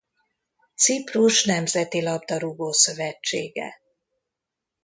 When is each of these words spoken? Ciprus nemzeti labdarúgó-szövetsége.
Ciprus 0.75 1.43
nemzeti 1.45 1.99
labdarúgó-szövetsége. 2.01 3.81